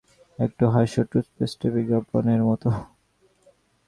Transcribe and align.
একটু 0.39 0.63
হাসো, 0.73 1.01
টুথপেস্টের 1.11 1.71
বিজ্ঞাপনের 1.75 2.41
মত। 2.49 2.63